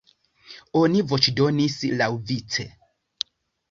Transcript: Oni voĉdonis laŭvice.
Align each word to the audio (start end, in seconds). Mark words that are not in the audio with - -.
Oni 0.81 1.05
voĉdonis 1.13 1.79
laŭvice. 2.03 2.71